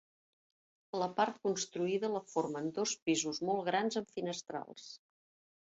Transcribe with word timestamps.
La 1.01 1.09
part 1.19 1.37
construïda 1.43 2.11
la 2.15 2.23
formen 2.31 2.73
dos 2.79 2.97
pisos 3.11 3.43
molt 3.51 3.65
grans 3.71 4.03
amb 4.03 4.13
finestrals. 4.19 4.91